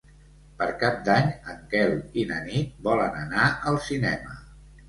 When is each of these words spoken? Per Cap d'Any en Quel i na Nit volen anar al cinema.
Per 0.61 0.67
Cap 0.83 0.95
d'Any 1.09 1.27
en 1.53 1.59
Quel 1.73 1.93
i 2.21 2.25
na 2.31 2.39
Nit 2.49 2.75
volen 2.89 3.21
anar 3.23 3.47
al 3.73 3.79
cinema. 3.91 4.39